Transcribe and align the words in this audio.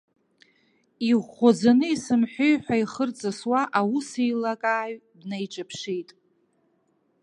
Иӷәӷәаӡаны 1.09 1.87
исымҳәеи 1.95 2.53
ҳәа 2.63 2.75
ихы 2.81 3.03
рҵысуа, 3.07 3.61
аусеилкааҩ 3.79 4.95
днаиҿаԥшит. 5.19 6.09